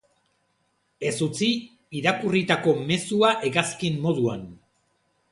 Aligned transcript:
Ez 1.09 1.17
utzi 1.25 1.49
irakurritako 1.99 2.73
mezua 2.91 3.29
hegazkin 3.49 4.01
moduan. 4.07 4.49